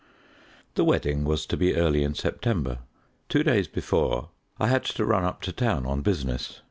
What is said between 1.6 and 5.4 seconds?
early in September. Two days before I had to run